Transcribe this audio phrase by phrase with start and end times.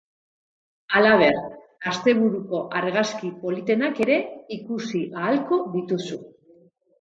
[0.99, 1.35] Halaber,
[1.91, 4.17] asteburuko argazki politenak ere
[4.57, 6.21] ikusi ahalko dituzu.